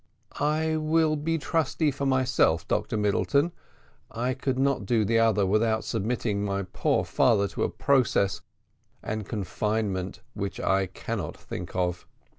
[0.39, 3.51] "I will be trustee for myself, Dr Middleton.
[4.09, 8.41] I could not do the other without submitting my poor father to a process
[9.03, 12.07] and confinement which I cannot think of."